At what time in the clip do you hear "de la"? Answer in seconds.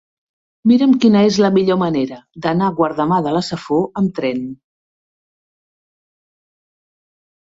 3.27-3.41